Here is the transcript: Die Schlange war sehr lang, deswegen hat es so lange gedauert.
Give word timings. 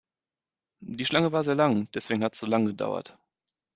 Die 0.79 1.05
Schlange 1.05 1.31
war 1.31 1.43
sehr 1.43 1.53
lang, 1.53 1.87
deswegen 1.91 2.23
hat 2.23 2.33
es 2.33 2.39
so 2.39 2.47
lange 2.47 2.69
gedauert. 2.71 3.15